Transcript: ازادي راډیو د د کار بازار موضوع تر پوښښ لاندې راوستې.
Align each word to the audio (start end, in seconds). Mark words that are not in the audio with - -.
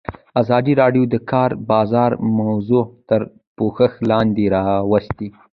ازادي 0.41 0.73
راډیو 0.81 1.03
د 1.07 1.09
د 1.13 1.15
کار 1.31 1.51
بازار 1.71 2.11
موضوع 2.39 2.83
تر 3.09 3.21
پوښښ 3.57 3.91
لاندې 4.09 4.45
راوستې. 4.55 5.27